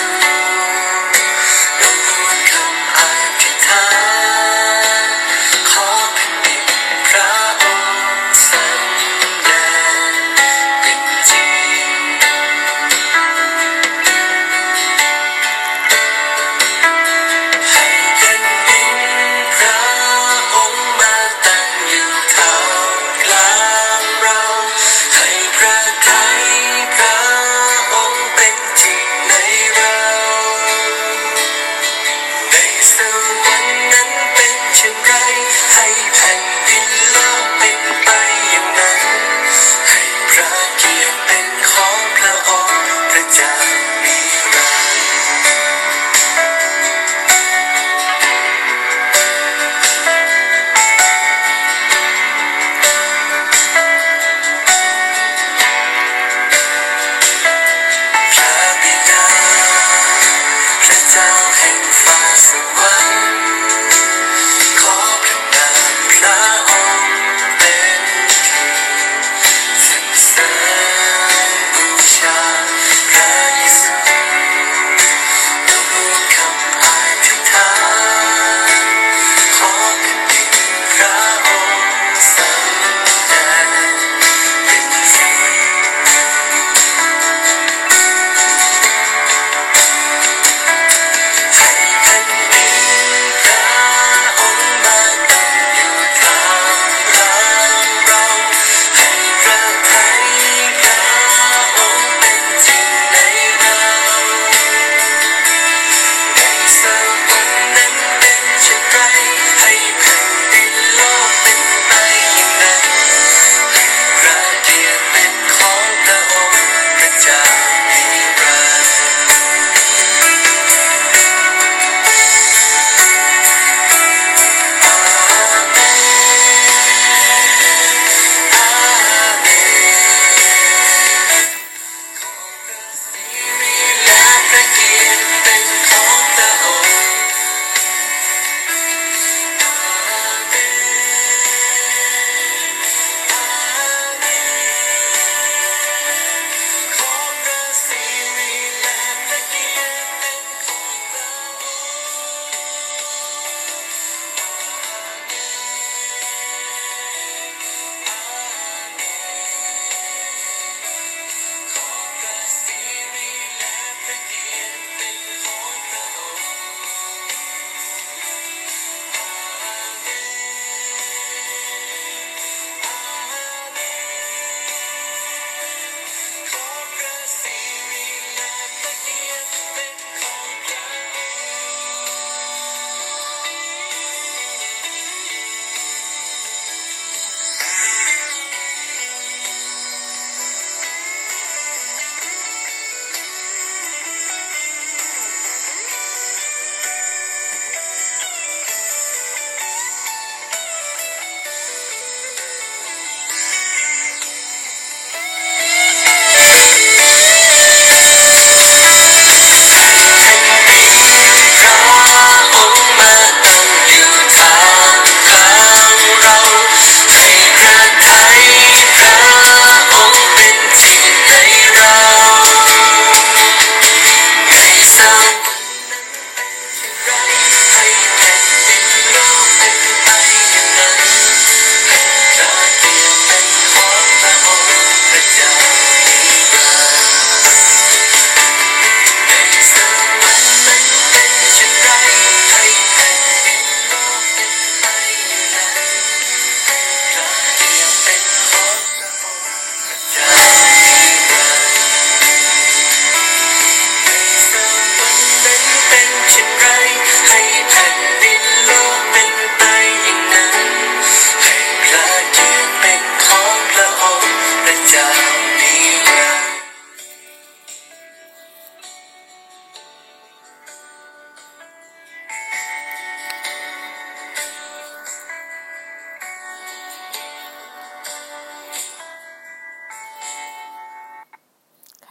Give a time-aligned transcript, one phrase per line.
[0.00, 0.41] ระ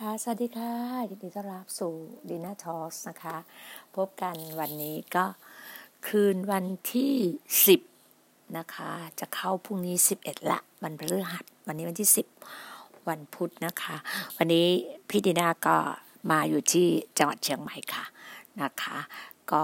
[0.02, 0.74] สวัสดีค่ะ
[1.10, 1.94] ยินดีต้อนรับสู่
[2.30, 3.36] ดีน่าทอสนะคะ
[3.96, 5.26] พบกันวันนี้ก็
[6.08, 7.16] คืนวันที่
[7.68, 7.82] สิบ
[8.58, 12.28] นะคะ จะเข้าพรุ่งนี้สิบเอ็ดละ วันพฤหัส วันนี้วันที่สิบ
[13.10, 13.96] วันพุธนะคะ
[14.38, 14.68] วันนี้
[15.10, 15.78] พี่ดีนาก็
[16.32, 16.88] มาอยู่ที่
[17.18, 18.06] จังหวัดเชียงใหม่ค่ะ
[18.62, 18.98] นะคะ
[19.52, 19.64] ก็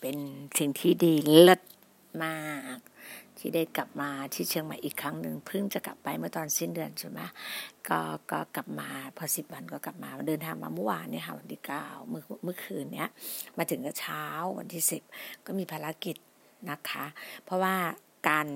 [0.00, 0.16] เป็น
[0.58, 1.60] สิ่งที่ดีเลิศ
[2.22, 2.38] มา
[2.76, 2.78] ก
[3.40, 7.20] ที่ได้กลับมาที่เชียงใหม่อีกครั้งหนึ่งเพิ่งจะกลับไปเมื่อตอนสิ้นเดือนใช่ไหม
[7.88, 8.00] ก็
[8.30, 13.08] ก็กลับมาพอสิบวันก็กลับมาเดินทางมาเมื่อวานเนี่ยค่ะวันที่เก้าเมื่อเมื่อคืนเนี้ย
[13.58, 14.24] มาถึงก็เช้า
[14.58, 15.02] วันที่สิบ
[15.46, 16.16] ก็มีภารกิจ
[16.70, 17.04] นะคะ
[17.44, 17.74] เพราะว่า
[18.28, 18.48] การ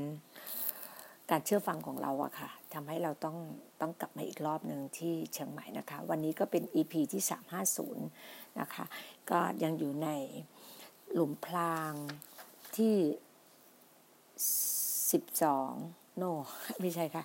[1.30, 3.36] การเชื่อฟังของเราอะค่ะทำให้เราต้อง
[3.80, 7.22] ต้องกลับมาอีกรอบหนึ่งที่เชียงใหม่นะคะ วันนี้ก็เป็น EP ที่
[7.90, 8.84] 350 นะคะ
[9.30, 10.08] ก็ยังอยู่ใน
[11.12, 11.92] หลุมพราง
[12.76, 12.96] ที่
[15.12, 15.70] สิบสอง
[16.16, 16.22] โน
[16.80, 17.24] ไม่ใช่ค่ะ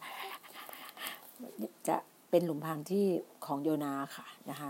[1.87, 1.97] จะ
[2.29, 3.05] เป็นหลุมพรางที่
[3.45, 4.69] ของโยนาค่ะนะคะ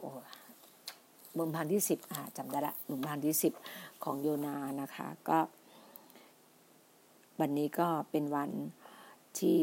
[0.00, 0.10] โอ้
[1.34, 3.52] หลุมพรางที่สิบอ่าจำได้ละหลุมพรางที่สิบ
[4.04, 5.38] ของโยนานะคะ ก็
[7.40, 8.50] วันนี้ก็เป็นวัน
[9.40, 9.58] ที่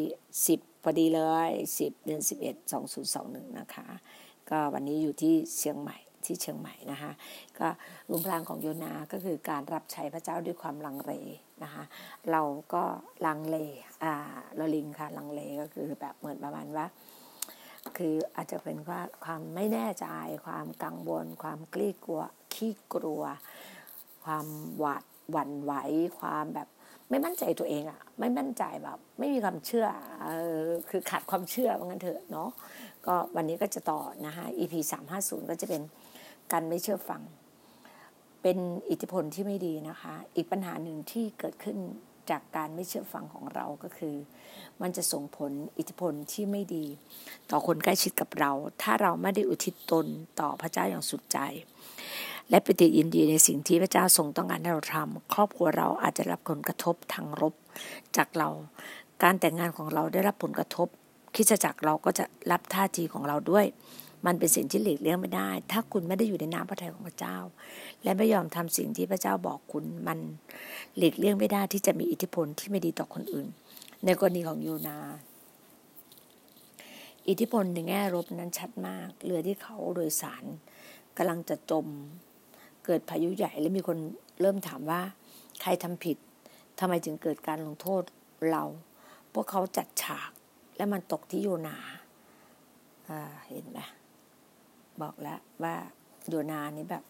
[0.47, 1.49] สิบพอดีเลย
[1.79, 3.87] สิบเดือนสิบเอ็ดสองศูนย์สองหนึ่งนะคะ
[4.49, 7.11] ก็วันนี้อยู่ที่เชียงใหม่ ที่เชียงใหม่นะคะ
[7.59, 7.67] ก็
[8.11, 11.13] ลุมพลางของโยนาก็คือการรับใช้พระเจ้าด้วยความลังเล
[11.63, 11.83] นะคะ
[12.31, 12.41] เรา
[12.73, 12.83] ก็
[13.25, 13.57] ลังเล
[14.03, 14.13] อ่า
[14.59, 16.85] ลลิงค่ะลังเลก็คือแบบเหมือนประมาณว่า
[17.97, 20.07] คืออาจจะเป็นว่าความไม่แน่ใจ
[20.45, 22.21] ความกังวล ความกลี้กลัว
[22.53, 23.23] ขี้กลัว
[24.25, 24.47] ความ
[24.79, 25.73] หวาดหวั่นไหว
[26.19, 26.67] ความแบบ
[27.09, 29.87] ไม่มั่นใจตัวเองอะไม่มั่นใจแบบ ไม่มีความเชื่อ
[30.23, 30.25] อ
[30.89, 32.49] คือขาดความเชื่อว่างั้นเถอะเนาะ
[33.05, 34.73] ก็วันนี้ก็จะต่อนะคะ EP
[35.11, 35.81] 350 ก็จะเป็น
[36.51, 37.21] การไม่เชื่อฟัง
[38.41, 38.57] เป็น
[38.89, 41.77] อิทธิพลที่ไม่ดีนะคะ อีกปัญหาหนึ่งที่เกิดขึ้น
[42.29, 44.15] จากการไม่เชื่อฟังของเราก็คือ
[44.81, 46.85] มันจะส่งผลอิทธิพลที่ไม่ดี
[47.51, 48.51] ต่อคนใกล้ชิดกับเรา
[48.81, 50.05] ถ้าเราไม่ได้อุทิศตน
[50.39, 51.39] ต่อพระเจ้าอย่างสุดใจ
[52.49, 57.53] และปฏิยินดีในสิ่งที่พระเจ้าทรงต้องการให้เราทำครอบครัวเราอาจจะรับผลกระทบทางลบ
[58.17, 58.49] จากเรา
[59.23, 60.87] การแต่งงานของเราได้รับผลกระทบ
[61.35, 63.65] คิดจักเราก็จะรับท่าทีของเราด้วย
[64.25, 67.37] มันเป็นสิ่งที่หลีกเลี่ยงไม่ได้ ถ้าคุณไม่ได้อยู่ในน้ำพระทัยของพระเจ้า
[68.03, 70.19] และไม่ยอมทำสิ่งที่พระเจ้าบอกคุณมัน
[70.97, 73.47] หลีกเลี่ยงไม่ได้ที่จะมีอิทธิพลที่ไม่ดีต่อคนอื่น
[74.05, 74.97] ในกรณีของโยนา
[77.27, 80.43] อิทธิพลในแง่ลบนั้นชัดมากเรือที่เขาโดยสาร
[81.17, 81.87] กำลังจะจม
[82.85, 83.97] เกิดพายุใหญ่และมีคน
[84.41, 85.01] เริ่มถามว่า
[85.61, 86.17] ใครทำผิด
[86.79, 88.03] ทำไมจึงเกิดการลงโทษ
[88.49, 88.63] เรา
[89.33, 90.31] พวกเขาจัดฉาก
[90.75, 91.77] และมันตกที่โยนา
[93.49, 93.79] เห็นไหม
[95.03, 95.75] บอกแล้วว่า
[96.29, 97.03] โยนานี่แบบ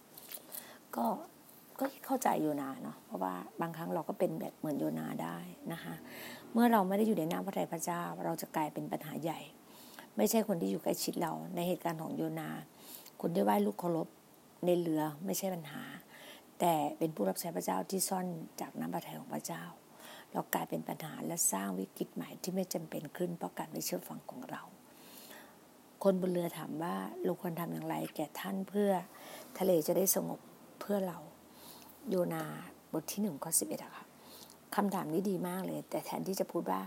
[0.95, 1.05] ก็
[1.79, 5.37] ก็เข้าใจโยนาเนาะเพราะว่าบางครั้งเราก็เป็นแบบเหมือนโยนาได้
[5.71, 5.95] นะคะ
[6.53, 9.39] เมื่อเราไม่ได้อยู่ในน้ำพระทัยพระเจ้า เราจะกลายเป็นปัญหาใหญ่
[10.17, 12.49] ไม่ใช่คนที่อยู่ใกล้ชิดเราในเหตุการณ์ของโยนา
[13.21, 14.07] คุณได้ไหว้ลูกเคารพ
[14.65, 15.83] ในเรือไม่ใช่ปัญหา
[16.59, 18.27] แต่เป็นผู้รับใช้พระเจ้าที่ซ่อน
[18.61, 19.63] จากน้ำพระทัยของพระเจ้า
[20.33, 24.61] เรากลายเป็นปัญหาและสร้างวิกฤตใหม่ที่ไม่จำเป็นขึ้นเพราะการไม่เชื่อฟังของเรา
[26.03, 28.91] คนบนเรือถามว่าเราควรทำอย่างไร แก่ท่านเพื่อ
[29.57, 30.39] ทะเลจะได้สงบ
[30.79, 31.19] เพื่อเรา
[32.09, 32.43] โยนา
[32.93, 34.05] บทที่หนึ่งข้อสิบเอ็ดอะค่ะ
[34.75, 36.81] คำถามนี้ดีมากเลย แต่แทนที่จะพูดว่า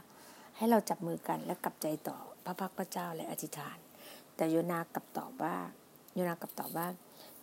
[0.56, 3.78] ให้เราจับมือกันและกลับใจต่อพระพักพระเจ้าและอธิษฐาน
[4.36, 5.56] แต่โยนากลับตอบว่า
[6.14, 6.86] โยนากลับตอบว่า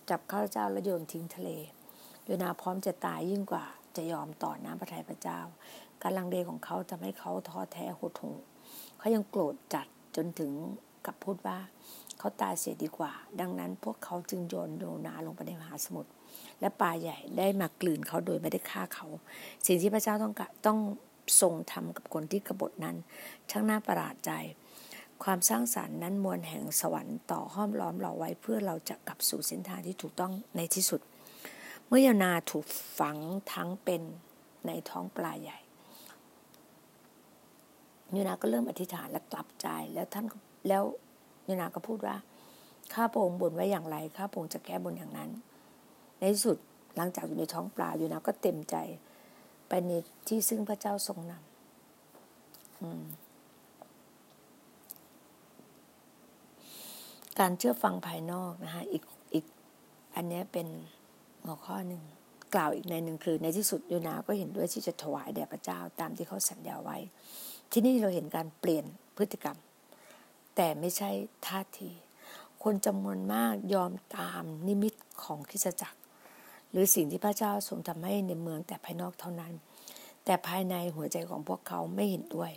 [0.09, 1.49] จับข้าพเจ้าแล้วโยนทิ้งทะเล
[2.25, 5.39] โยนาพร้อมจะตายยิ่งกว่าจะยอมต่อน้ำพระทัยพระเจ้า
[6.01, 8.37] การลังเลของเขาทำให้เขาท้อแท้หดหู่
[8.97, 10.51] เขายังโกรธจัดจนถึง
[11.05, 11.57] กับพูดว่า
[12.19, 16.11] เขาตายเสียดีกว่า ดังนั้นพวกเขาจึงโยนโยนาลงไปในมหาสมุทร
[16.59, 19.07] และปลาใหญ่ได้มากลืนเขาโดยไม่ได้ฆ่าเขา
[19.65, 20.33] สิ่งที่พระเจ้าต้อง
[20.67, 20.79] ต้อง
[21.41, 22.95] ทรงทำกับคนที่กบฏนั้น
[23.49, 24.31] ช่างน่าประหลาดใจ
[25.23, 31.01] ความสร้างสารรค์นั้นมวลแห่งสวรรค์ต่อห้อมล้อมเราไว้เพื่อเราจะกลับสู่เส้นทางที่ถูกต้องในที่สุด
[31.87, 32.65] เมื่อยานาถูก
[32.99, 33.17] ฝัง
[33.53, 34.01] ทั้งเป็น
[34.67, 35.59] ในท้องปลาใหญ่
[38.15, 40.25] ยูนาก็เริ่มอธิษฐานและกลับใจแล้วท่าน
[40.67, 40.83] แล้ว
[41.49, 42.15] ยนาก็พูดว่า
[42.93, 45.29] ข้าพงบนไว้อย่างไร ข้าพงจะแก้บนอย่างนั้น
[46.17, 46.57] ในที่สุด
[46.95, 48.75] หลังจากอยู่ในท้องปลาอยู่นาก็เต็มใจ
[49.67, 49.91] ไปใน
[50.27, 51.41] ที่ซึ่งพระเจ้าทรงนำ
[57.39, 59.03] การเชื่อฟังภายนอกนะคะอีก
[59.33, 59.45] อีก
[60.15, 60.67] อันนี้เป็น
[61.45, 62.01] หัวข้อหนึ่ง
[62.55, 66.97] กล่าวอีกในหนึ่งคือ ในที่สุดโยนาก็เห็นด้วยที่จะถวายแด่พระเจ้าตามที่เขาสัญญาไว้
[67.71, 68.85] ที่นี่เราเห็นการเปลี่ยน
[69.17, 69.57] พฤติกรรม
[70.63, 71.11] แต่ไม่ใช่
[71.47, 71.91] ท่าที
[72.63, 75.99] คนจำนวนมากยอมตามนิมิตของคริสจักร
[76.71, 79.53] หรือสิ่งที่พระเจ้าทรงทำให้ในเมืองแต่ภายนอกเท่านั้น
[80.25, 82.51] แต่ภายในหัวใจของพวกเขาไม่เห็นด้วย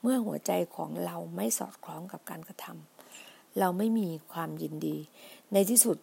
[0.00, 4.96] เมื่อหัวใจของเราไม่สอดคล้องกับการกระทำเราไม่มีความยินดี
[5.52, 5.96] ในที่สุด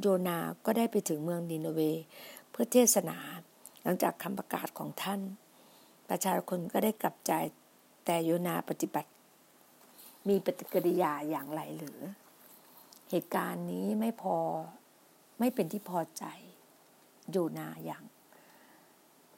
[0.00, 1.80] โยนาก็ได้ไปถึงเมืองนินเว
[2.50, 3.18] เพื่อเทศนา
[3.82, 5.20] หลังจากคำประกาศของท่าน
[6.08, 7.32] ประชาชนก็ได้กลับใจ
[8.04, 9.10] แต่โยนาปฏิบัติ
[10.28, 11.98] มีปฏิกิริยาอย่างไรหรือ
[13.10, 14.36] เหตุการณ์นี้ไม่พอ
[15.38, 16.24] ไม่เป็นที่พอใจ
[17.30, 18.04] โยนาอย่าง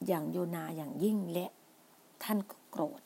[0.07, 1.47] อย่างโยนาอย่างยิ่งและ
[2.25, 3.03] ท่านก็โกรธ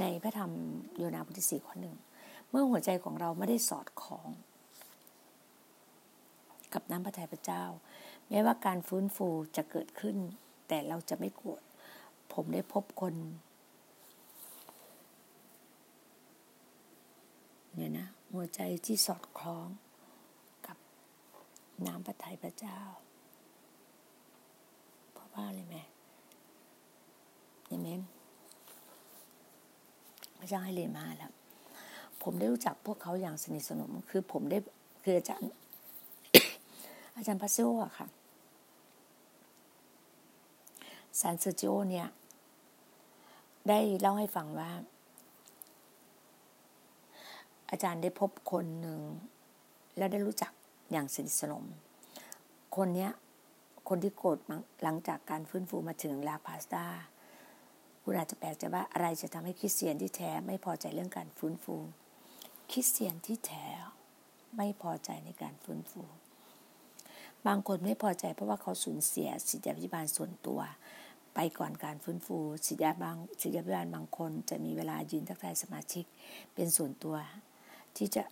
[0.00, 0.52] ในพระธรรม
[0.96, 1.96] โยนาบทที่สี่ข้อหนึ่ง
[2.50, 4.28] เมื่อหัวใจของเราไม่ได้สอดคล้อง
[6.72, 7.64] กับน้ำพระทัยพระเจ้า
[8.28, 10.16] แม้ว่าการฟื้นฟูจะเกิดขึ้น
[10.68, 11.62] แต่เราจะไม่โกรธ
[12.32, 13.14] ผมได้พบคน
[17.74, 19.68] เนี่ยนะหัวใจที่สอดคล้อง
[20.66, 20.76] กับ
[21.86, 22.78] น้ำพระทัยพระเจ้า
[25.12, 25.76] เพราะว่าอะไรไหม
[27.66, 28.00] เอเมน
[30.38, 31.32] พระเจ้าให้เรียนมาแล้ว
[32.22, 34.58] ผมได้รู้จักพวกเขาอย่างสนิทสนม คือผมได้
[35.02, 35.52] คืออาจารย์
[37.16, 38.06] อาจารย์พัสโซอะค่ะ
[41.20, 42.08] ซานเซอร์จิโอเนี่ย
[43.68, 44.70] ได้เล่าให้ฟังว่า
[47.72, 49.00] อาจารย์ได้พบคนหนึ่ง
[49.96, 50.52] แล้วได้รู้จัก
[50.92, 51.64] อย่างสนิทสนม
[52.76, 53.10] คนเนี้ย
[53.88, 54.38] คนที่โกรธ
[54.82, 56.86] หลังจากการฟื้นฟูมาถึงลาพาสตา
[58.02, 61.76] คุณอาจจะแปลกใจว่าอะไรจะทำให้คริสเตียนที่แท้ไม่พอใจเรื่องการฟื้นฟู
[62.70, 63.66] คริสเตียนที่แท้
[64.56, 66.02] ไม่พอใจในการฟื้นฟู
[67.46, 70.60] บางคนไม่พอใจเพราะว่าเขาสูญเสียสิทธิพิบาลส่วนตัว
[71.34, 76.04] ไปก่อนการฟื้นฟูสิทธิบางสิทธิพิบาลบางคนจะมีเวลายืนทักทายสมาชิก
[76.54, 77.16] เป็นส่วนตัว
[77.96, 78.22] ที่จะ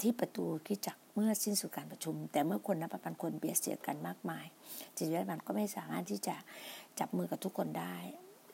[0.00, 4.46] ที่ประตูที่จักเมื่อสิ้นสุดการประชุม แต่เมื่อคนนับพันคนเบียดเสียดกันมากมาย
[4.96, 6.36] สิทธิพิบาลก็ไม่สามารถที่จะ
[6.98, 7.94] จับมือกับทุกคนได้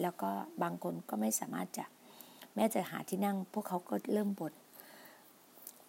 [0.03, 0.31] แล้วก็
[0.63, 1.87] บางคนก็ไม่สามารถจะ
[2.55, 4.55] แม้จะหาที่นั่ง พวกเขาก็เริ่มบน่น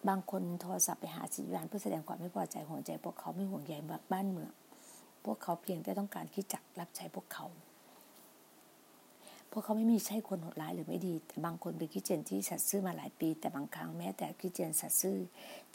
[0.08, 3.74] บางคนโทรศัพท์ไปหาสิริวานเพื่อแสดงความไม่พอใจห่วงใจ พวกเขาไม่ห่วงใย
[4.12, 4.52] บ้านเมือง
[5.24, 7.46] พวกเขาเพียงแต่ต้องการคิดจักรับใช้พวกเขา
[9.50, 15.18] พวกเขาไม่มีใช่คนโหดร้ายหรือไม่ดี แต่บางคนเป็นคิดเจนที่สัตซ์ซื่อมาหลายปี แต่บางครั้งแม้แต่คิดเจนสัตซ์ซื่อ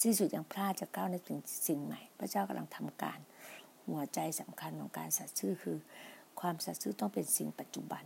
[0.01, 3.19] ที่สุดยังพลาดจะก้าวในถึงสิ่งใหม่ พระเจ้ากำลังทำการ
[3.87, 5.77] หัวใจสำคัญของการสัตซ์ซื่อคือ
[6.39, 8.03] ความสัตซ์ซื่อต้องเป็นสิ่งปัจจุบัน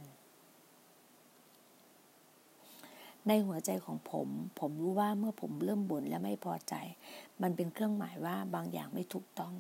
[3.27, 4.27] ในหัวใจของผม
[4.59, 6.75] ผมรู้ว่าเมื่อผมเริ่มบ่นและไม่พอใจ
[7.41, 9.53] มันเป็นเครื่องหมายว่าบางอย่างไม่ถูกต้อง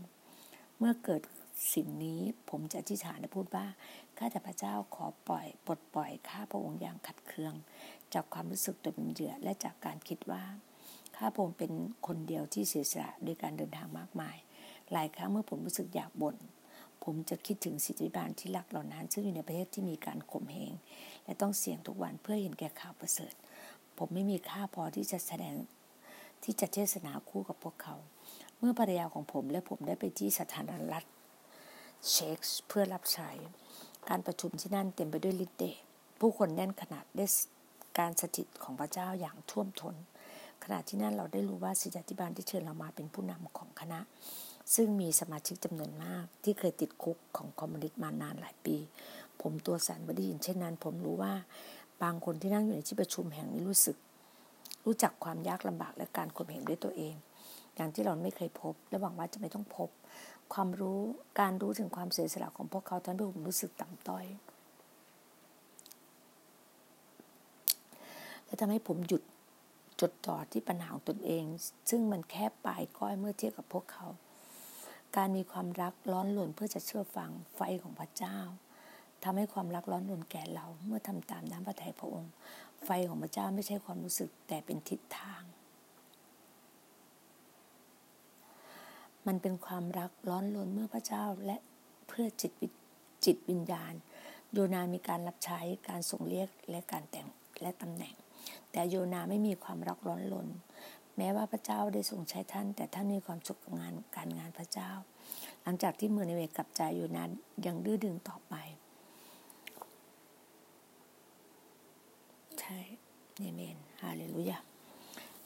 [0.77, 1.21] เมื่อเกิด
[1.73, 3.65] สิ่งนี้ผมจะอธิษฐานและพูดว่า
[4.17, 7.53] ข้าแต่พระเจ้าขอปล่อยปลดปล่อยข้าพระองค์อย่างขัดเคือง
[8.13, 10.43] จากความรู้สึกตัวเป็นเหยื่อและจากการคิดว่า
[11.15, 11.71] ข้าพระองค์เป็น
[12.07, 14.37] คนเดียวที่เสียสละโดยการเดินทางมากมาย
[14.91, 16.37] หลายครั้งเมื่อผมรู้สึกอยากบ่น
[17.03, 20.73] ผมจะคิดถึงสิทธิบาลที่รักเหล่านั้น ซึ่งอยู่ในประเทศที่มีการข่มเหง
[21.25, 23.33] และต้องเสี่ยงทุกวันเพื่อเห็นแก่ข่าวประเสริฐ
[23.97, 25.55] ผมไม่มีค่าพอที่จะแสดง
[26.43, 27.95] ที่จะเทศนาคู่กับพวกเขา
[28.57, 31.03] เมื่อภรรยาของผมและผมได้ไปที่สถานรัฐ
[32.07, 33.29] เช็คเพื่อรับใช้
[34.09, 35.77] การประชุมที่นั่นเต็มไปด้วยฤทธิ์เดช
[36.19, 37.25] ผู้คนแน่นขนาดได้
[37.99, 39.95] การสถิตของพระเจ้าอย่างท่วมทน
[40.63, 43.99] ขณะที่นั่นเราได้รู้ว่าสิทธิบาลที่เชิญเรามาเป็นผู้นำของคณะ
[44.75, 48.77] ซึ่งมีสมาชิกจำนวนมาก ที่เคยติดคุกของคอมมิวนิสต์มานานหลายปี
[49.41, 51.33] ผมตัวสันไม่ได้ยินเช่นนั้น ผมรู้ว่า
[52.03, 53.97] บางคนที่นั่งอยู่ในที่ประชุมแห่งนี้รู้สึก
[54.85, 57.15] รู้จักความยากลำบากและการข่มเหงด้วยตัวเอง
[57.79, 59.89] อย่างที่เราไม่เคยพบ และหวังว่าจะไม่ต้องพบ
[60.53, 61.01] ความรู้
[61.39, 64.25] การรู้ถึงความเสียสละของพวกเขาทำให้ผมรู้สึกต่ำต้อย
[68.45, 69.23] และทำให้ผมหยุด
[70.01, 71.43] จดจ่อที่ปัญหาของตนเอง
[71.89, 74.07] ซึ่งมันแค่ปลายก้อยเมื่อเทียบกับพวกเขา
[75.15, 78.37] การมีความรักร้อนหลนเพื่อจะเชื่อฟังไฟของพระเจ้า
[79.23, 82.31] ทำให้ความรักร้อนรนแก่เรา เมื่อทำตามน้ำพระทัยพระองค์
[82.85, 85.43] ไฟของพระเจ้าไม่ใช่ความรู้สึกแต่เป็นทิศทาง
[89.27, 91.57] มันเป็นความรักร้อนรนเมื่อพระเจ้าและ
[92.07, 92.51] เพื่อจิต
[93.25, 93.93] จิตวิญญาณ
[94.53, 95.59] โยนามีการรับใช้
[95.89, 97.27] การส่งเรียกและการแต่ง
[97.61, 98.15] และตำแหน่ง
[98.71, 100.47] แต่โยนาไม่มีความรักร้อนรน
[101.17, 104.91] แม้ว่าพระเจ้าได้ทรงใช้ท่าน แต่ท่านมีความสุขกับงานการงานพระเจ้า
[105.63, 107.23] หลังจากที่มือในเวกับใจโยนา
[107.65, 108.55] ยังดื้อดึงต่อไป
[112.59, 112.77] ใช่
[113.37, 114.57] เอเมนฮาเลลูยา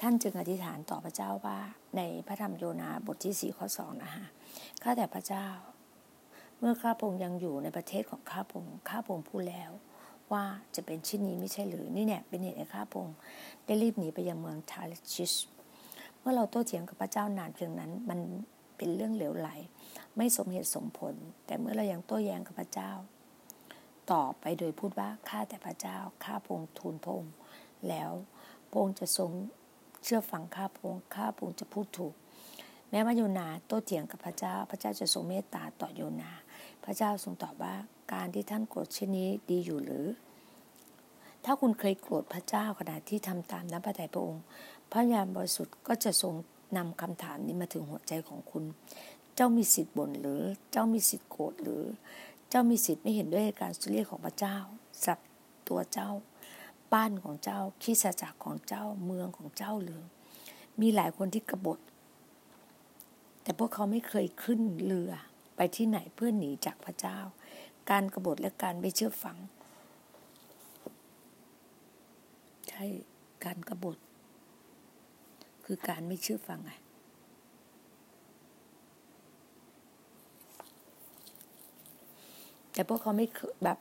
[0.05, 1.59] ท่านจึงอธิษฐานต่อพระเจ้าว่า
[1.97, 4.25] ในพระธรรมโยนาบทที่สี่ข้อสองนะคะ
[4.83, 5.47] ข้าแต่พระเจ้า
[6.59, 9.71] เมื่อข้าพงยังอยู่ในประเทศของข้าพงข้าพงพูดแล้ว
[10.31, 10.43] ว่า
[10.75, 13.07] จะเป็นชิ้นนี้ไม่ใช่หรือนี่เนี่ยเป็นเหตุให้ข้าพง
[13.65, 15.33] ได้รีบหนีไปยังเมืองทาริชิส
[16.19, 18.19] เมื่อเราโต้เถียงกับพระเจ้านานเพียงนั้น มัน
[18.77, 19.49] เป็นเรื่องเหลวไหล
[20.17, 22.91] ไม่สมเหตุสมผล แต่เมื่อเรายังโต้แย้งกับพระเจ้า
[24.11, 27.23] ตอบไปโดยพูดว่าข้าแต่พระเจ้าข้าพงทูลพง
[27.89, 28.11] แล้ว
[28.71, 29.31] พงจะทรง
[30.03, 32.13] เชื่อฟังข้าพงข้าพงจะพูดถูก
[32.91, 36.31] แม้ว่าโยนาโต้เถียงกับพระเจ้า พระเจ้าจะทรงเมตตาต่อโยนา
[36.83, 37.75] พระเจ้าทรงตอบว่า
[38.13, 40.05] การที่ท่านโกรธเช่นนี้ดีอยู่หรือ
[41.45, 44.43] ถ้าคุณเคยโกรธพระเจ้าขณะที่ทำตามน้ำพระทัยพระองค์
[44.91, 46.33] พระญาณบริสุทธิ์ก็จะทรง
[46.77, 48.63] นำคำถามนี้มาถึงหัวใจของคุณ
[49.35, 50.41] เจ้ามีสิทธิ์บ่นหรือ
[50.71, 51.83] เจ้ามีสิทธิ์โกรธหรือ
[52.49, 54.57] เจ้ามีสิทธิ์ไม่เห็นด้วยการสุเรียกของพระเจ้า
[55.05, 55.19] สับ
[55.67, 56.09] ตัวเจ้า
[56.93, 60.01] บ้านของเจ้าคิสจักรของเจ้าเมืองของเจ้าหรือ
[60.81, 61.79] มีหลายคนที่กบฏ
[63.43, 65.11] แต่พวกเขาไม่เคยขึ้นเรือ
[65.55, 67.19] ไปที่ไหนเพื่อหนีจากพระเจ้า
[67.89, 69.37] การกรบฏและการไม่เชื่อฟัง
[72.69, 72.85] ใช่
[73.45, 73.97] การกรบฏ
[75.65, 76.71] คือการไม่เชื่อฟังไง
[82.73, 83.27] แต่พวกเขาไม่
[83.63, 83.77] แบบ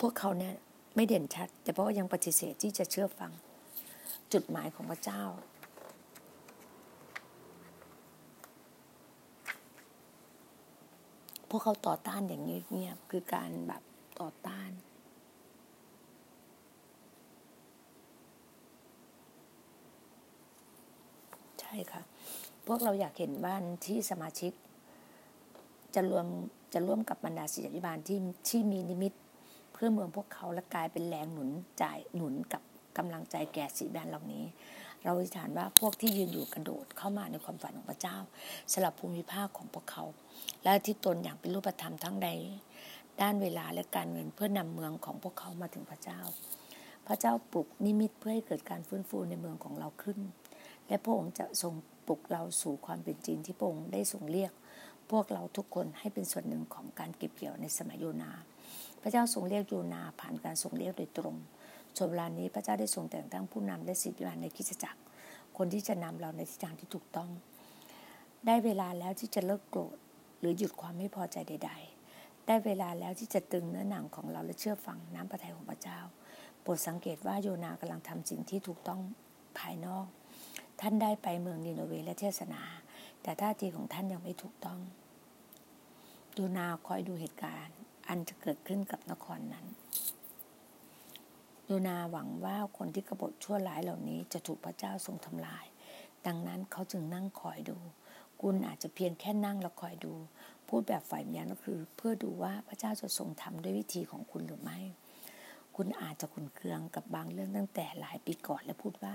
[0.00, 0.54] พวกเขาเนี่ย
[1.00, 3.32] ไม่เด่นชัด แต่เพราะว่ายังปฏิเสธที่จะเชื่อฟัง
[4.32, 5.22] จุดหมายของพระเจ้า
[11.48, 13.82] พวกเขาต่อต้านอย่างเงียบๆคือการแบบ
[14.20, 14.70] ต่อต้าน
[21.60, 22.02] ใช่ค่ะ
[22.66, 24.52] พวกเราอยากเห็นบ้านที่สมาชิก
[25.94, 26.26] จะรวม
[26.72, 29.14] จะร่วมกับบรรดาศิษยาภิบาลที่ที่มีนิมิต
[29.82, 31.84] พื่อเมืองพวกเขาและกลายเป็นแรงหนุนใจ
[32.16, 32.62] หนุนกับ
[32.98, 34.44] กำลังใจแก่สีแบนเหล่านี้
[35.02, 38.16] เราอธิษฐานว่าพวกที่ยืนอยู่กระโดดเข้ามาในความฝันของพระเจ้า
[38.72, 40.04] สลับภูมิภาคของพวกเขา
[40.62, 42.28] และที่ตนอย่างเป็นรูปธรรมทั้งใด
[43.20, 46.20] ด้านเวลาและการเงินเพื่อนำเมืองของพวกเขามาถึงพระเจ้า
[47.06, 50.18] พระเจ้าปลุกนิมิตเพื่อให้เกิดการฟื้นฟูในเมืองของเราขึ้น
[50.86, 51.74] และพระองค์จะทรง
[52.06, 54.52] ปลุกเราสู่ความเป็นจริงที่พระองค์ได้ทรงเรียก
[55.10, 58.32] พวกเราทุกคนให้เป็นส่วนหนึ่งของการเก็บเกี่ยวในสมัยโยนา
[59.02, 61.36] พระเจ้าทรงเรียกโยนาผ่านการทรงเรียกโดยตรง
[61.96, 65.00] ส่วนเวลานี้พระเจ้าได้ทรงแต่งตั้งผู้นำและสิทธิบันในคิดจักร
[65.56, 67.30] คนที่จะนำเราในทิศทางที่ถูกต้อง
[68.46, 69.96] ได้เวลาแล้วที่จะเลิกโกรธ
[70.38, 71.70] หรือหยุดความไม่พอใจใด
[72.08, 75.98] ๆ ได้เวลาแล้วที่จะตึงเนื้อหนังของเราและเชื่อฟังน้ำพระทัยของพระเจ้า
[76.62, 79.00] โปรดสังเกตว่าโยนากำลังทำสิ่งที่ถูกต้อง
[79.58, 80.06] ภายนอก
[80.80, 82.62] ท่านได้ไปเมืองนิโนเวและเทศนา
[83.22, 84.80] แต่ท่าทีของท่านยังไม่ถูกต้อง
[86.34, 87.76] โยนาคอยดูเหตุการณ์
[88.10, 89.66] อันจะเกิดขึ้นกับนครนั้น
[91.64, 95.66] โยนาหวังว่าคนที่กบฏชั่วร้ายเหล่านี้จะถูกพระเจ้าทรงทำลาย
[96.26, 97.78] ดังนั้นเขาจึงนั่งคอยดู
[98.40, 100.14] คุณอาจจะเพียงแค่นั่งแล้วคอยดู
[100.68, 104.78] พูดแบบฝ่ายวิญญาณก็คือ เพื่อดูว่าพระเจ้าจะทรงทำด้วยวิธีของคุณหรือไม่
[105.76, 109.14] คุณอาจจะขุนเคืองกับบางเรื่องตั้งแต่หลายปีก่อนและพูดว่า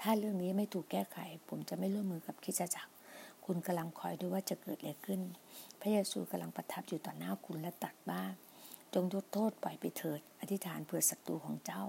[0.00, 2.93] ถ้าเรื่องนี้ไม่ถูกแก้ไข ผมจะไม่ร่วมมือกับคิดจักร
[3.46, 5.20] คุณกำลังคอยดูว่าจะเกิดอะไรขึ้น
[5.80, 8.22] พระเยซูกำลังประทับอยู่ต่อหน้าคุณและตัดบ้า
[8.94, 11.82] จงยกโทษปล่อยไปเถิด อธิษฐานเผื่อศัตรูของเจ้า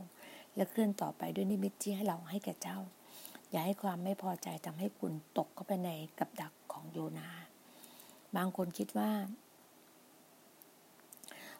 [0.55, 2.79] และเคลื่อนต่อไปด้วยนิมิตที่ให้เราให้แก่เจ้า
[3.51, 5.89] อย่าให้ความไม่พอใจทำให้คุณตกเข้าไปใน
[6.19, 7.29] กับดักของโยนา
[8.35, 9.11] บางคนคิดว่า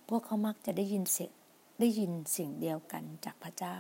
[0.08, 1.32] พวกเขามักจะได้ยินเสียง
[1.80, 3.76] ได้ยินสิ่งเดียวกันจากพระเจ้า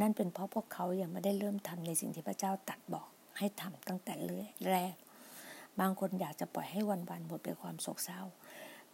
[0.00, 4.94] นั่นเป็นเพราะพวกเขายังไม่ได้เริ่มทำในสิ่งที่พระเจ้าตัดบอกให้ทำตั้งแต่เลยแรก
[5.80, 8.20] บางคนอยากจะปล่อยให้วันวันหมดไปความโศกเศร้า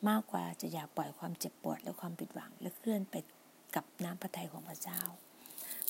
[0.09, 3.15] มากกว่าจะอยากปล่อยความเจ็บปวดและความผิดหวัง และเคลื่อนไป
[3.75, 5.01] กับน้ำพระทัยของพระเจ้า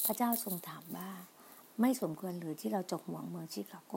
[0.04, 1.10] พระเจ้าทรงถามว่า
[1.80, 3.94] ไม่สมควรหรือที่เราจะห่วงเมืองชิคาโก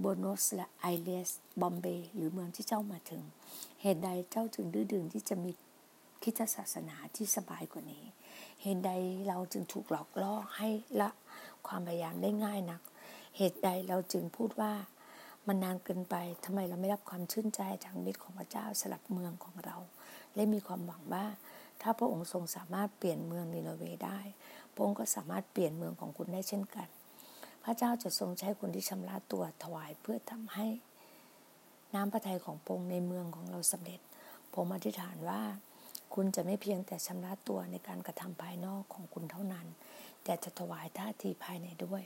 [0.00, 3.22] โบนอสและไอเลสบอมเบย์หรือเมืองที่เจ้ามาถึง
[3.82, 5.50] เหตุใดเจ้าจึงดื้อดึงที่จะมี
[6.22, 8.04] คิดศาสนาที่สบายกว่านี้
[8.62, 8.90] เหตุใด
[9.28, 10.68] เราจึงถูกหลอกล่อให้
[11.00, 11.10] ละ
[11.66, 12.82] ความพยายามได้ง่ายนัก
[13.36, 14.72] เหตุใดเราจึงพูดว่า
[15.48, 19.76] มันนานเกินไปทำไมเราไม่รับความชื่นใจจากมิตของพระเจ้าสลับเมืองของเรา
[20.34, 21.26] และมีความหวังว่า
[21.82, 24.18] ถ้าพระองค์ทรงสามารถเปลี่ยนเมืองนิโนเวได้
[24.74, 26.88] พระองค์ก็สามารถเปลี่ยนเมืองของคุณได้เช่นกัน
[27.64, 30.66] พระเจ้าจะทรงใช้คนที่ชำระตัวถวายเพื่อทำให้
[31.94, 34.00] น้ำพระทัยของพระองค์ในเมืองของเราสำเร็จ
[34.54, 35.42] ผมอธิษฐานว่า
[36.14, 39.66] คุณจะไม่เพียงแต่ชำระตัวในการกระทำภายนอกของคุณเท่านั้น
[40.24, 42.02] แต่จะถวายท่าทีภายในด้วย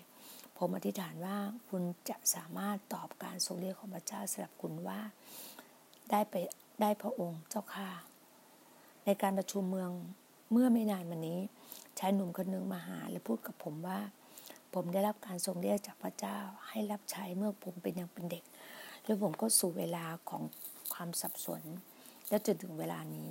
[0.58, 1.36] ผมอธิษฐานว่า
[1.68, 5.00] คุณจะสามารถตอบการทรงเรียกของพระเจ้าสำหรับคุณว่า
[6.10, 6.34] ได้ไป
[6.80, 7.90] ได้พระองค์เจ้าค่ะ
[9.04, 9.90] ในการประชุมเมือง
[10.52, 11.40] เมื่อไม่นานมานี้
[11.98, 13.98] ชายหนุ่มคนหนึ่งมาหาและพูดกับผมว่า
[14.74, 16.38] ผมได้รับการทรงเรียกจากพระเจ้า
[16.68, 18.44] ให้รับใช้เมื่อผมเป็นยังเป็นเด็ก
[19.04, 20.42] แล้วผมก็สู่เวลาของ
[20.94, 21.62] ความสับสน
[22.28, 23.30] และจนถึงเวลานี้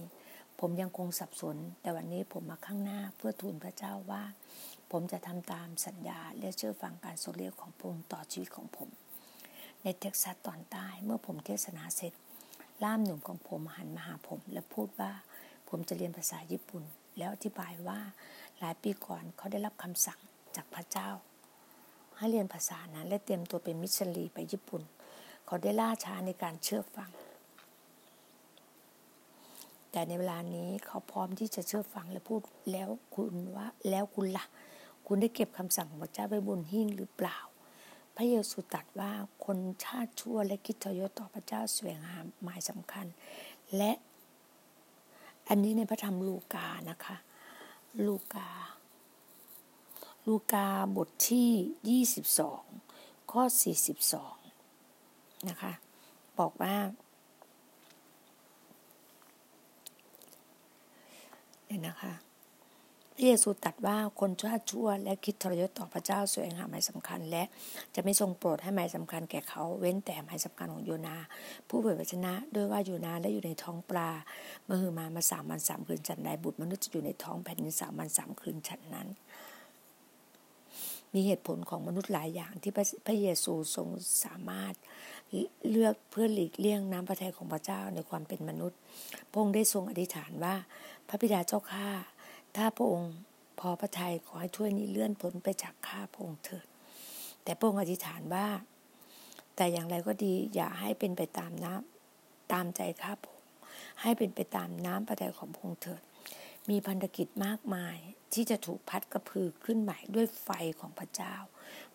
[0.59, 4.23] ผมยังคงสับสน แต่วันนี้ผมมาข้างหน้าเพื่อทูลพระเจ้าว่า
[4.91, 8.89] ผมจะทำตามสัญญาและเชื่อฟังการทรงเรียกของพระองค์ต่อชีวิตของผม
[9.83, 12.13] ในเท็กซัสตอนใต้เมื่อผมเทศนาเสร็จ
[12.83, 15.11] ล่ามหนุ่มของผมหันมาหาผมและพูดว่า
[15.69, 16.83] ผมจะเรียนภาษาญี่ปุ่น
[17.17, 17.99] แล้วอธิบายว่า
[18.59, 20.19] หลายปีก่อนเขาได้รับคำสั่ง
[20.55, 21.09] จากพระเจ้า
[22.17, 24.81] ให้เรียนภาษานั้นและเตรียมตัวเป็นมิชลีไปญี่ปุ่น
[25.45, 27.09] เขาได้ล่าช้าในการเชื่อฟัง
[29.91, 34.45] แต่ในเวลานี้เขาพร้อมที่จะเชื่อฟังและพูดแล้วคุณว่าแล้วคุณละ่ะ
[35.13, 37.37] คุณได้เก็บคำสั่งของพระเจ้าไว้บนหิ้งหรือเปล่า
[38.15, 39.11] พระเยซูตรัสว่า
[39.45, 43.05] คนชาติชั่วและคิดทยศต่อพระเจ้าแสวงหาหมายสำคัญ
[43.77, 43.91] และ
[45.47, 47.15] อันนี้ในพระธรรมลูกานะคะ
[48.05, 48.49] ลูกา
[50.27, 52.03] ลูกาบทที่
[52.83, 53.43] 22 ข้อ
[54.65, 55.71] 42 นะคะ
[56.39, 56.75] บอกว่า
[61.65, 62.13] เนี่ยนะคะ
[63.21, 67.43] ระเยซูตรัสว่าคนชาติชั่ว และคิดทรยศต่อพระเจ้าแสวงหาหมายสำคัญ และ
[67.95, 71.17] จะไม่ทรงโปรดให้หมายสำคัญแก่เขาเว้นแต่หมายสำคัญของโยนา
[71.67, 74.09] ผู้เผยพระชนะด้วยว่าโยนาได้อยู่ในท้องปลา
[74.65, 79.07] เมื่อหือมามาสามวันสามคืนฉันใดบุตรมนุษย์จะอยู่ในท้องแผ่นดินสามวันสามคืนฉันนั้น
[81.13, 82.71] มีเหตุผลของมนุษย์หลายอย่างที่
[83.07, 83.87] พระเยซูทรง
[84.23, 84.73] สามารถ
[85.69, 88.79] เลือกเพื่อหลีกเลี่ยงน้ำพระทัยของพระเจ้าในความเป็นมนุษย์
[89.31, 90.55] พงค์ได้ทรงอธิษฐานว่า
[91.07, 91.89] พระบิดาเจ้าข้า
[92.55, 93.13] ถ้าพระองค์
[93.59, 96.65] พอพระทัยขอให้ถ้วยนี้เลื่อนพ้นไปจากข้าพระองค์เถิด
[97.43, 98.47] แต่พระองค์อธิษฐานว่า
[99.55, 103.49] แต่อย่างไรก็ดีอย่าให้เป็นไปตามน้ำตามใจข้าพระองค์
[104.01, 106.01] ให้เป็นไปตามน้ำพระทัยของพระองค์เถิด
[106.69, 107.97] มีพันธกิจมากมาย
[108.33, 111.35] ที่จะถูกพัดกระพือขึ้นใหม่ด้วยไฟของพระเจ้า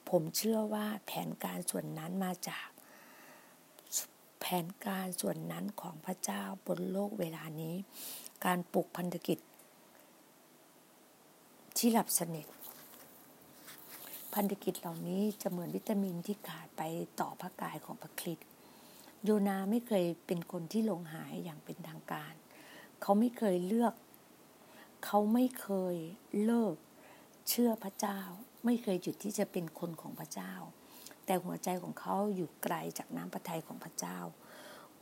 [0.08, 2.68] ผมเชื่อว่าแผนการส่วนนั้นมาจาก
[4.40, 7.74] แผนการส่วนนั้นของพระเจ้าบนโลกเวลานี้
[8.44, 9.38] การปลุกพันธกิจ
[11.78, 12.46] ที่หลับสนิท
[14.34, 16.82] พันธกิจเหล่านี้จะเหมือนวิตามินที่ขาดไป
[17.20, 18.48] ต่อพระกายของพระคริสต์
[19.24, 22.34] โยนาไม่เคยเป็นคนที่ลงหายอย่างเป็นทางการ
[23.02, 23.94] เขาไม่เคยเลือก
[25.04, 25.96] เขาไม่เคย
[26.44, 26.76] เลิก
[27.48, 28.20] เชื่อพระเจ้า
[28.64, 30.52] ไม่เคยหยุดที่จะเป็นคนของพระเจ้า
[31.24, 34.18] แต่หัวใจของเขาอยู่ไกลจากน้ำพระทัยของพระเจ้า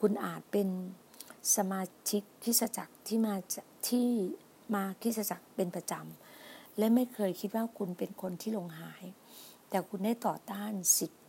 [0.00, 0.68] คุณอาจเป็น
[1.56, 3.34] สมาชิกคริสจักรที่มา
[3.88, 4.08] ที่
[4.74, 6.33] มาคริสจักรเป็นประจำ
[6.78, 9.04] และไม่เคยคิดว่าคุณเป็นคนที่ลงหาย
[9.68, 11.22] แต่คุณได้ต่อต้านสิทธิ์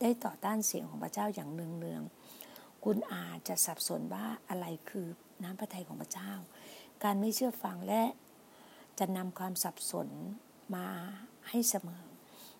[0.00, 5.06] ได้ต่อต้านเสียงของพระเจ้าอย่างเนืองๆคุณอาจจะสับสนว่าอะไรคือ
[5.42, 6.32] น้ำพระทัยของพระเจ้า
[7.04, 8.02] การไม่เชื่อฟังและ
[8.98, 10.08] จะนำความสับสน
[10.76, 10.88] มา
[11.48, 12.04] ให้เสมอ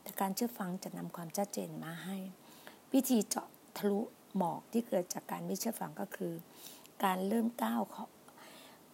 [0.02, 2.16] แต่การเชื่อฟังจะนำความชัดเจนมาให้
[2.92, 4.00] วิธีเจาะทะลุ
[4.36, 6.32] หมอกที่เกิดจากการไม่เชื่อฟังก็คือ
[7.04, 8.10] การเริ่มก้าวของ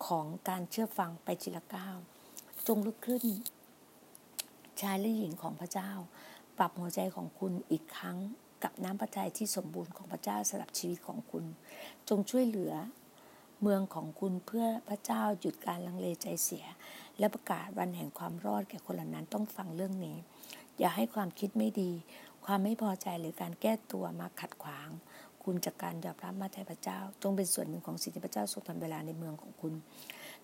[0.07, 1.97] ของการเชื่อฟังไปทีละก้าว
[2.66, 3.25] จงลุกขึ้น
[4.81, 5.90] ชายและหญิงของพระเจ้า
[6.59, 8.18] ปรับหัวใจของคุณอีกครั้ง
[8.62, 11.44] กับน้ำพระทัยที่สมบูรณ์ของพระเจ้าสำหรับชีวิตของคุณ
[12.09, 12.72] จงช่วยเหลือ
[13.62, 16.66] เมืองของคุณเพื่อพระเจ้าหยุดการลังเลใจเสีย
[17.18, 20.16] และประกาศวันแห่งความรอดแก่คนเหล่านั้นต้องฟังเรื่องนี้
[20.79, 21.92] อย่าให้ความคิดไม่ดี
[22.44, 24.88] ความไม่พอใจหรือการแก้ตัวมาขัดขวาง
[25.44, 29.75] คุณจากการยอมรับมาแต่พระเจ้า จงเป็นส่วนหนึ่งของสิ่งที่พระเจ้าทรงทำเวลาในเมืองของคุณ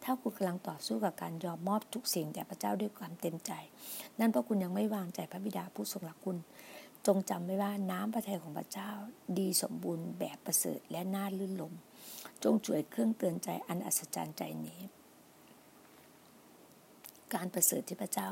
[0.04, 3.52] ถ้าคุณกำลังต่อสู้กับการยอมมอบทุกสิ่งแด่พระเจ้าด้วยความเต็มใจ
[4.18, 6.36] นั่นเพราะคุณยังไม่วางใจพระบิดาผู้ทรงรักคุณ
[7.06, 8.90] จงจำไว้ว่าน้ำพระทัยของพระเจ้า
[9.38, 11.74] ดีสมบูรณ์แบบประเสริฐและน่าลื่นลม
[12.44, 14.80] จงช่วยเครื่องเตือนใจอันอัศจรรย์ใจนี้
[17.34, 18.28] การประเสริฐที่พระเจ้า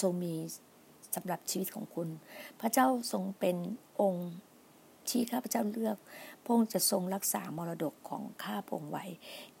[0.00, 0.34] ทรงมี
[1.14, 2.08] สำหรับชีวิตของคุณ
[2.60, 3.56] พระเจ้าทรงเป็น
[4.00, 4.30] องค์
[5.10, 5.96] ที่ข้าพเจ้าเลือก
[6.44, 9.04] พงค์จะทรงรักษามรดกของข้าพงค์ไว้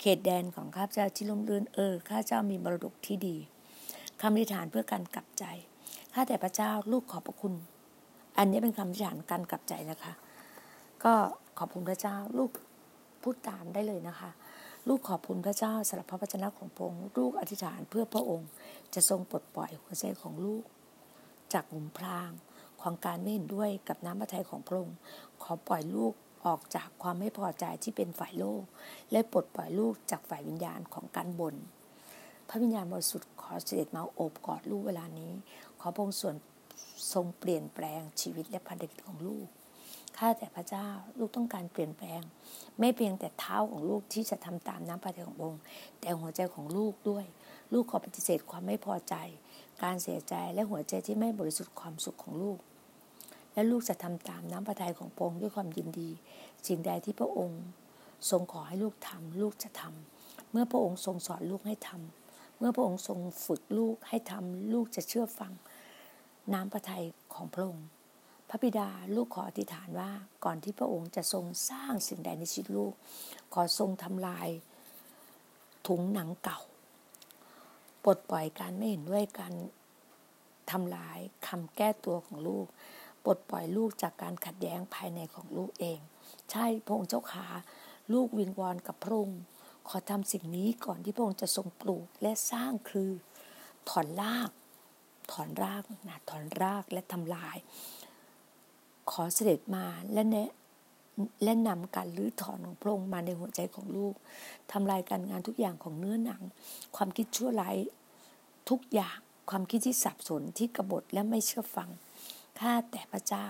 [0.00, 3.36] เขตแดนของข้าพเจ้าที่ล่มลื่นเออข้าเจ้ามีมรดกที่ดี
[4.20, 5.44] คำอธิษฐานเพื่อการกลับใจ
[6.14, 7.54] ข้าแต่พระเจ้าลูกขอบพระคุณ
[8.38, 10.12] อันนี้เป็นคำอธิษฐานการกลับใจนะคะ
[11.04, 11.12] ก็
[11.58, 12.50] ขอบคุณพระเจ้าลูก
[13.22, 14.30] พูดตามได้เลยนะคะ
[14.88, 18.50] ลูกขอบคุณพระเจ้าสำหรับพระวจนะของพงค์ลูกอธิษฐานเพื่อพระองค์
[18.94, 20.64] จะทรงปลดปล่อยหัวใจของลูก
[21.52, 22.30] จากหมุมพราง
[22.84, 24.96] ของการไม่เห็นด้วยกับน้ำพระทัยของพระองค์
[25.42, 26.12] ขอปล่อยลูก
[26.46, 28.62] ออกจากความไม่พอใจที่เป็นฝ่ายโลก
[29.12, 31.54] และปลดปล่อยลูกจากฝ่ายวิญญาณของการบน
[32.48, 35.32] พระวิญญาณบริสุทธิ์ขอเสด็จมาโอบกอดลูกเวลานี้
[35.80, 36.34] ขอพระองค์ส่วน
[37.12, 39.46] ทรงเปลี่ยนแปลงชีวิตและพันธกิจของลูก
[40.16, 42.20] ข้าแต่พระเจ้าลูกต้องการเปลี่ยนแปลง
[42.78, 45.60] ไม่เพียงแต่เท้าของลูกที่จะทำตามน้ำพระทัยขององค์
[46.00, 47.24] แต่หัวใจของลูกด้วย
[47.72, 49.14] ลูกขอปฏิเสธความไม่พอใจ
[49.82, 52.58] การเสียใจและหัวใจที่ไม่บริสุทธิ์ความสุขของลูก
[53.54, 56.10] และลูกจะทำตามน้ำพระทัยของพระองค์ด้วยความยินดี
[56.66, 57.62] สิ่งใดที่พระองค์
[58.30, 65.52] ทรงขอให้ลูกทำลูกจะทำเมื่อพระองค์ทรงสอนลูกให้ทำเมื่อพระองค์ทรงฝึกลูกให้ทำลูกจะเชื่อฟัง
[66.52, 67.86] น้ำพระทัยของพระองค์
[68.48, 70.10] พระบิดาลูกขออธิษฐานว่า
[70.44, 72.92] ก่อนที่พระองค์จะทรงสร้างสิ่งใดในชีวิตลูก
[73.54, 74.48] ขอทรงทำลาย
[75.86, 76.60] ถุงหนังเก่า
[78.04, 79.54] ปลดปล่อยการไม่เห็นด้วยการ
[80.70, 82.66] ทำลายคำแก้ตัวของลูก
[83.24, 85.98] ปลดปล่อยลูกจากการขัดแย้งภายในของลูกเอง
[86.50, 87.46] ใช่พระองค์เจ้าขา
[88.12, 89.40] ลูกวิงวอนกับพระองค์
[89.88, 93.10] ขอทำสิ่งนี้ก่อนที่พระองค์จะทรงปลูกและสร้างคือ
[93.88, 94.50] ถอนราก
[95.32, 97.56] ถอนรากนะถอนรากและทำลาย
[99.10, 100.50] ขอเสด็จมาและแนะ
[101.44, 104.14] และนำการลื้อถอนของพระองค์มาในหัวใจของลูก
[104.72, 106.42] ทำลายการงานทุกอย่างของเนื้อหนัง
[106.96, 107.76] ความคิดชั่วร้าย
[108.70, 109.18] ทุกอย่าง
[109.50, 111.88] ความคิดที่สับสนที่กบฏและไม่เชื่อฟัง
[112.60, 113.46] ข้าแต่พระเจ้า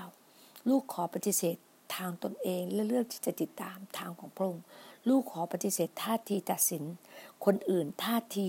[0.69, 1.57] ลูกขอปฏิเสธ
[1.95, 4.64] ทางตนเองและเลือกที่จะติดตามทางของพระองค์
[5.09, 6.85] ลูกขอปฏิเสธท่าทีตัดสิน
[7.45, 8.49] คนอื่นท่าที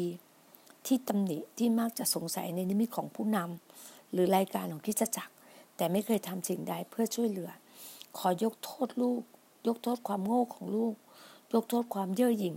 [0.85, 5.33] ที่ตำหนิที่มักจะสงสัยในนิมิตของผู้นำหรือรายการของคิดจักร
[5.77, 7.51] แต่ไม่เคยทำสิ่งใดเพื่อช่วยเหลือ
[8.17, 9.21] ขอยกโทษลูก
[9.67, 10.93] ยกโทษความโง่ของลูก
[11.53, 12.55] ยกโทษความเย่อหยิ่ง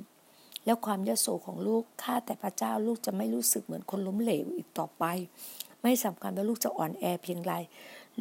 [0.64, 5.04] และความยโสของลูกข้าแต่พระเจ้าลูกจะไม่รู้สึกเหมือนคนล้มเหลวอีกต่อไป
[5.82, 7.54] ไม่สำคัญว่าลูกจะอ่อนแอเพียงไร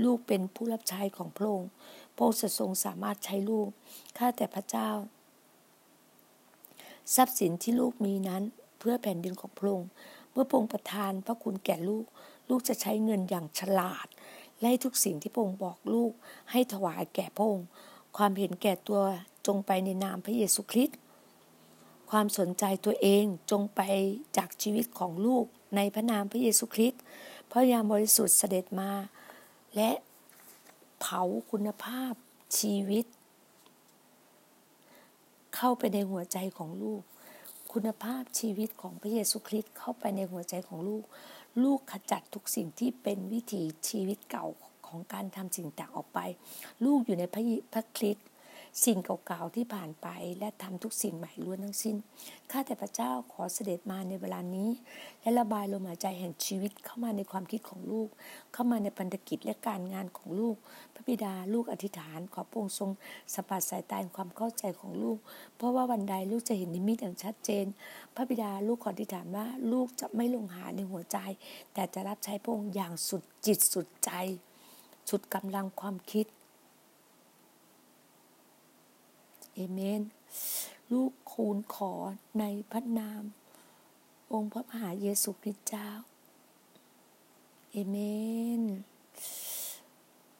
[0.03, 1.69] ลูกเป็นผู้รับใช้ของพระองค์
[2.15, 3.67] พระองค์ทรงสามารถใช้ลูก
[4.17, 4.89] ข้าแต่พระเจ้า
[7.15, 8.43] ทรัพย์สินที่ลูกมีนั้น
[8.79, 9.89] เพื่อแผ่นดินของพระองค์
[10.31, 12.05] เมื่อพระองค์ประทานพระคุณแก่ลูก
[12.49, 14.07] ลูกจะใช้เงินอย่างฉลาด
[14.61, 16.11] และทุกสิ่งที่พระองค์บอกลูก
[16.51, 17.67] ให้ถวายแก่พระองค์
[18.17, 19.01] ความเห็นแก่ตัว
[19.47, 20.97] จงไปในนามพระเยซูคริสต์
[22.09, 23.81] ความสนใจตัวเองจงไป
[24.37, 27.01] จากชีวิตของลูกในพระนามพระเยซูคริสต์
[27.51, 28.91] พระยามบริสุทธิ์เสด็จมา
[29.75, 29.91] และ
[30.99, 32.13] เผาคุณภาพ
[32.59, 33.05] ชีวิต
[35.55, 37.01] เข้าไปในหัวใจของลูก
[37.73, 41.03] คุณภาพชีวิตของพระเยซูคริสต์เข้าไปในหัวใจของลูก
[41.63, 44.47] ลูกขจัดทุกสิ่งที่เป็นวิถีชีวิตเก่า
[44.87, 46.19] ของการทำสิ่งต่างออกไป
[46.85, 48.27] ลูกอยู่ในพระพระคริสต์
[48.85, 50.07] สิ่งเก่าๆที่ผ่านไป
[50.39, 51.95] และทำทุกสิ่งใหม่ล้วนทั้งสิ้น
[52.51, 54.69] ข้าแต่พระเจ้าขอเสด็จมาในเวลานี้
[55.21, 58.09] และระบายลมหายใจแห่งชีวิตเข้ามาในความคิดของลูก
[58.53, 60.55] เข้ามาในพันธกิจและการงานของลูก
[60.93, 62.89] พระบิดาลูกอธิษฐาน ขอพระองค์ทรง
[63.33, 65.17] สัมผัสสายตาความเข้าใจของลูก
[65.57, 67.65] เพราะว่าวันใดลูกจะเห็นนิมิตอย่างชัดเจน
[68.15, 71.17] พระบิดาลูกขออธิษฐานว่าลูกจะไม่ลงหาในหัวใจ
[71.73, 74.11] แต่จะรับใช้พระองค์อย่างสุดจิตสุดใจ
[75.09, 76.25] สุดกำลังความคิด
[79.57, 80.01] เอเมน
[80.91, 81.93] ลูกคูณขอ
[82.39, 83.23] ในพระนาม
[84.33, 85.89] องค์พระมหาเยซูคริสต์เจ้า
[87.71, 87.97] เอเม
[88.59, 88.61] น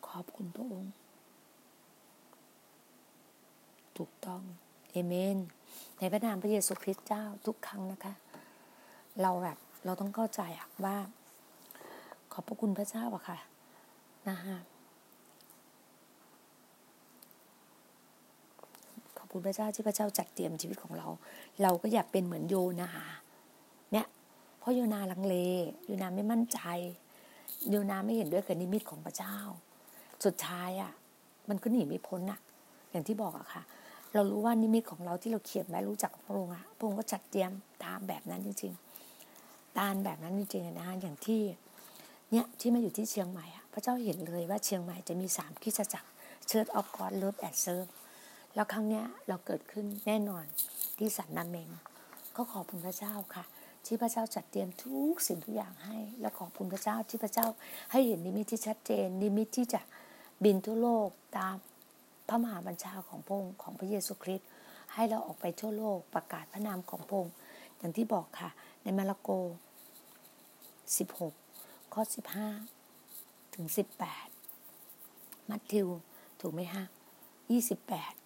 [0.08, 0.94] ขอบคุณพระองค์
[3.98, 4.42] ถูกต้อง
[4.92, 5.38] เอเมน
[6.00, 8.14] ในพระนามพระเยซูคริสต์เจ้าทุกครั้งนะคะ
[9.22, 10.42] เราแบบเราต้องเข้าใจ
[10.86, 10.98] ว่า
[12.34, 13.38] ขอบพระคุณพระเจ้าอะค่ะ
[14.30, 14.58] นะคะ
[19.32, 21.08] คุณพระเจ้าที่พระเจ้าจัดเตรียมชีวิตของเรา
[21.62, 22.90] เราก็อยากเป็นเหมือนโยนา
[23.92, 24.08] เนี่ย
[24.60, 25.36] เพราะโยนาลังเล
[25.86, 26.60] โยนาไม่มั่นใจ
[27.70, 29.38] โยนาไม่เห็นด้วยกับนิมิตของพระเจ้า
[30.26, 30.92] สุดท้ายอะ
[31.50, 32.40] มันก็หนีไม่พ้นอะ
[32.92, 33.64] อย่างที่บอกอะค่ะ
[34.14, 37.52] เรารู้ว่านิมิตของเราที่เราเขียนไว้รู้จักพระองค์อะพระองค์ก็จัดเตรียม
[37.86, 41.42] ตามแบบนั้นจริงๆตามแบบนั้นจริงๆนะอย่างที่
[42.32, 46.10] เนี่ยที่มาอยู่ที่เชียงใหม่อะพระเจ้าเห็นเลยว่าเชียงใหม่จะมีสามคิดจักร
[46.48, 47.86] Church of God Love and Serve
[48.58, 50.46] แล้วครั้งนี้เราเกิดขึ้นแน่นอน
[50.98, 51.70] ที่สันนาเม็ง
[52.36, 53.44] ก็ขอบคุณพระเจ้าค่ะ
[53.86, 57.48] ที่พระเจ้าจัดเตรียมทุกสิ่งทุกอย่างให้ และขอบคุณพระเจ้าที่พระเจ้า
[57.92, 59.82] ให้เห็นนิมิตที่ชัดเจน นิมิตที่จะ
[60.44, 61.56] บินทั่วโลกตาม
[62.28, 64.48] พระมหาบัญชาของพระองค์ของพระเยซูคริสต์
[64.94, 67.34] ให้เราออกไปทั่วโลกประกาศพระนามของพระองค์
[67.78, 68.50] อย่างที่บอกค่ะ
[68.84, 69.30] ในมาระโก
[71.08, 72.02] 16 ข้อ
[72.80, 73.66] 15 ถึง
[74.58, 75.88] 18 มัทธิว
[76.42, 76.84] ถูกไหมฮะ
[77.58, 78.17] 28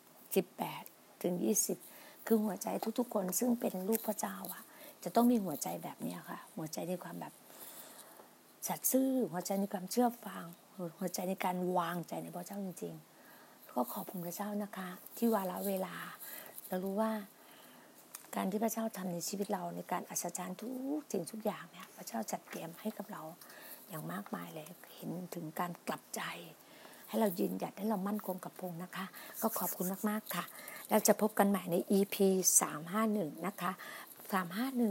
[0.74, 1.34] 18 ถึง
[1.82, 2.67] 20 คือหัวใจ
[3.00, 4.63] ทุกๆ คนซึ่งเป็นลูกพระเจ้าอะ
[5.04, 7.34] จะต้องมีหัวใจแบบนี้ค่ะ หัวใจในความแบบ
[8.67, 10.46] สัตย์ซื่อหัวใจในความเชื่อฟัง
[11.00, 12.96] หัวใจในการวางใจในพระเจ้าจริง
[13.34, 15.96] ๆ ก็ขอบคุณพระเจ้านะคะ ที่วาระเวลา
[16.67, 17.12] เรารู้ว่า
[18.36, 23.22] การที่พระเจ้าทำในชีวิตเราในการอัศจรรย์ทุกสิ่งทุกอย่างเนี่ยพระเจ้าจัดเตรียมให้กับเรา
[23.89, 26.22] อย่างมากมายเลย เห็นถึงการกลับใจ
[27.12, 29.06] ให้เรายืนหยัดให้เรามั่นคงกับพงนะคะ
[29.41, 30.43] ก็ขอบคุณมากๆค่ะ
[30.89, 32.15] แล้วจะพบกันใหม่ใน EP
[32.82, 33.71] 351 นะคะ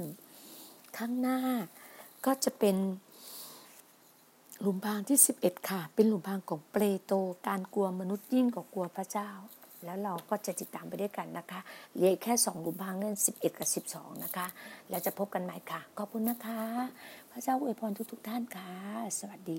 [0.08, 1.38] 351 ข้างหน้า
[2.26, 2.76] ก็จะเป็น
[4.60, 7.12] หลุมพรางที่ 11 ค่ะ เป็นหลุมพรางของเปรโต
[7.46, 9.30] การกลัวมนุษย์ยิ่งกว่ากลัวพระเจ้า
[9.84, 11.60] แล้วเราก็จะติดตามไปด้วยกันนะคะ
[11.94, 14.46] เหลือแค่สองหลุมพรางนั่น11 กับ 12 นะคะ
[14.88, 16.60] แล้วจะพบกันใหม่ค่ะ ขอบคุณนะคะ
[17.30, 18.72] พระเจ้าอวยพรทุกๆท่านค่ะ
[19.18, 19.58] สวัสดีค่ะ